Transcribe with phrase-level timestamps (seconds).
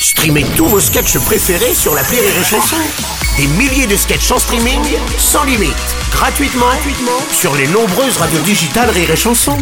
[0.00, 2.76] Streamez tous vos sketchs préférés sur la Rire et Chanson.
[3.36, 4.80] Des milliers de sketchs en streaming,
[5.16, 5.74] sans limite,
[6.12, 9.56] gratuitement, gratuitement sur les nombreuses radios digitales Rire et Chanson.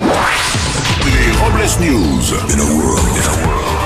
[0.00, 0.06] Les
[1.38, 2.22] Robles News.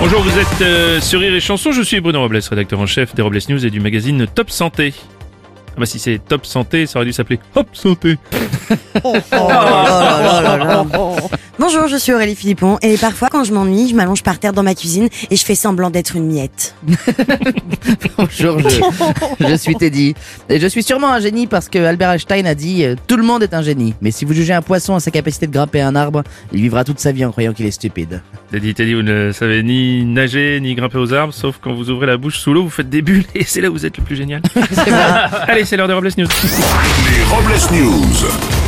[0.01, 3.15] Bonjour, vous êtes euh, sur Rire et Chanson, je suis Bruno Robles, rédacteur en chef
[3.15, 4.93] des Robles News et du magazine Top Santé.
[5.75, 8.19] Ah bah si c'est Top Santé, ça aurait dû s'appeler Hop Santé.
[11.59, 14.63] Bonjour, je suis Aurélie Philippon et parfois quand je m'ennuie, je m'allonge par terre dans
[14.63, 16.75] ma cuisine et je fais semblant d'être une miette.
[18.17, 18.81] Bonjour, je,
[19.49, 20.15] je suis Teddy.
[20.49, 23.23] Et je suis sûrement un génie parce que Albert Einstein a dit euh, Tout le
[23.23, 23.95] monde est un génie.
[24.01, 26.85] Mais si vous jugez un poisson à sa capacité de grimper un arbre, il vivra
[26.85, 28.23] toute sa vie en croyant qu'il est stupide.
[28.51, 32.07] Teddy, Teddy, vous ne savez ni nager ni grimper aux arbres, sauf quand vous ouvrez
[32.07, 34.05] la bouche sous l'eau, vous faites des bulles et c'est là où vous êtes le
[34.05, 34.41] plus génial.
[35.47, 36.27] Allez, c'est l'heure des Robles News.
[36.27, 38.62] Les Robles News.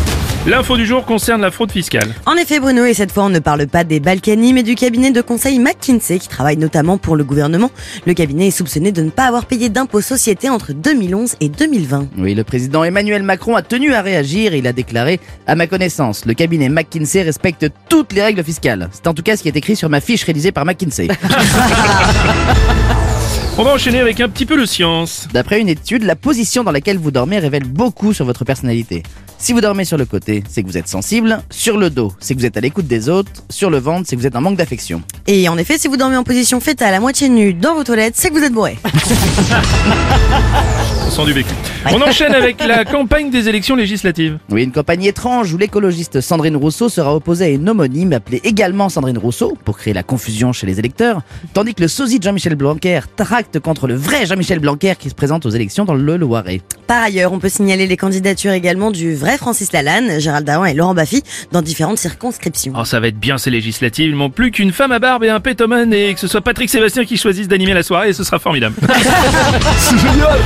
[0.46, 2.14] L'info du jour concerne la fraude fiscale.
[2.26, 5.10] En effet, Bruno, et cette fois on ne parle pas des Balkany, mais du cabinet
[5.10, 7.70] de conseil McKinsey qui travaille notamment pour le gouvernement.
[8.06, 12.08] Le cabinet est soupçonné de ne pas avoir payé d'impôts sociétés entre 2011 et 2020.
[12.18, 15.66] Oui, le président Emmanuel Macron a tenu à réagir et il a déclaré À ma
[15.66, 18.90] connaissance, le cabinet McKinsey respecte toutes les règles fiscales.
[18.92, 21.08] C'est en tout cas ce qui est écrit sur ma fiche réalisée par McKinsey.
[23.56, 25.28] On va enchaîner avec un petit peu de science.
[25.32, 29.04] D'après une étude, la position dans laquelle vous dormez révèle beaucoup sur votre personnalité.
[29.38, 31.40] Si vous dormez sur le côté, c'est que vous êtes sensible.
[31.50, 33.30] Sur le dos, c'est que vous êtes à l'écoute des autres.
[33.50, 35.02] Sur le ventre, c'est que vous êtes en manque d'affection.
[35.28, 38.14] Et en effet, si vous dormez en position fétale à moitié nue dans vos toilettes,
[38.16, 38.76] c'est que vous êtes bourré.
[41.06, 41.50] On sent du vécu.
[41.92, 44.38] On enchaîne avec la campagne des élections législatives.
[44.50, 48.88] Oui, une campagne étrange où l'écologiste Sandrine Rousseau sera opposée à une homonyme appelée également
[48.88, 52.54] Sandrine Rousseau pour créer la confusion chez les électeurs, tandis que le sosie de Jean-Michel
[52.54, 56.62] Blanquer tracte contre le vrai Jean-Michel Blanquer qui se présente aux élections dans le Loiret.
[56.86, 60.74] Par ailleurs, on peut signaler les candidatures également du vrai Francis Lalanne, Gérald Darman et
[60.74, 62.72] Laurent Baffy dans différentes circonscriptions.
[62.78, 64.08] Oh, ça va être bien ces législatives.
[64.08, 66.70] Il manque plus qu'une femme à barbe et un pétomane et que ce soit Patrick
[66.70, 68.74] Sébastien qui choisisse d'animer la soirée et ce sera formidable.
[69.78, 70.38] C'est génial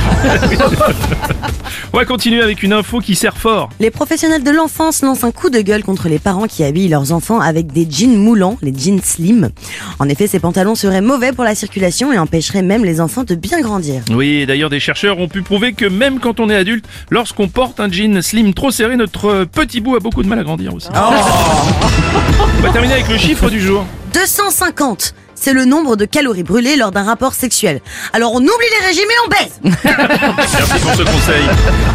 [1.91, 3.69] On va continuer avec une info qui sert fort.
[3.79, 7.11] Les professionnels de l'enfance lancent un coup de gueule contre les parents qui habillent leurs
[7.11, 9.49] enfants avec des jeans moulants, les jeans slim.
[9.97, 13.35] En effet, ces pantalons seraient mauvais pour la circulation et empêcheraient même les enfants de
[13.35, 14.03] bien grandir.
[14.11, 17.47] Oui, et d'ailleurs des chercheurs ont pu prouver que même quand on est adulte, lorsqu'on
[17.47, 20.73] porte un jean slim trop serré, notre petit bout a beaucoup de mal à grandir
[20.73, 20.89] aussi.
[20.93, 23.85] On va terminer avec le chiffre du jour.
[24.13, 27.81] 250 c'est le nombre de calories brûlées lors d'un rapport sexuel.
[28.13, 28.49] Alors on oublie
[28.81, 31.43] les régimes et on baise Merci pour ce conseil.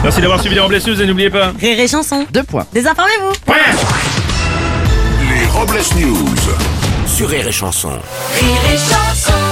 [0.03, 1.53] Merci d'avoir suivi les Robles News et n'oubliez pas.
[1.60, 2.27] Rire et chanson.
[2.33, 2.66] Deux points.
[2.72, 3.33] Désinformez-vous
[5.31, 6.27] Les Robles News.
[7.06, 7.91] Sur Rire et Chanson.
[7.91, 9.44] Rire et chanson